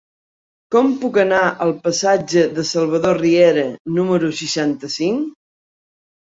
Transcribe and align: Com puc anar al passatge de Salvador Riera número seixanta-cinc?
Com 0.75 0.87
puc 1.01 1.17
anar 1.23 1.41
al 1.65 1.73
passatge 1.83 2.45
de 2.55 2.65
Salvador 2.69 3.21
Riera 3.23 3.67
número 3.99 4.31
seixanta-cinc? 4.41 5.31